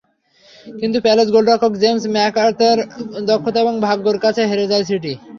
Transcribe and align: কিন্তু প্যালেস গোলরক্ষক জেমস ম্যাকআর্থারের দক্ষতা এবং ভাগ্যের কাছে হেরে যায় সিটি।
কিন্তু 0.73 0.97
প্যালেস 1.05 1.27
গোলরক্ষক 1.31 1.73
জেমস 1.81 2.03
ম্যাকআর্থারের 2.15 2.79
দক্ষতা 3.29 3.59
এবং 3.61 3.75
ভাগ্যের 3.85 4.17
কাছে 4.23 4.41
হেরে 4.49 4.65
যায় 4.71 4.85
সিটি। 4.87 5.13